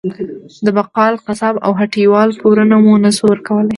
[0.65, 3.69] د بقال، قصاب او هټۍ وال پورونه مو نه شو ورکولی.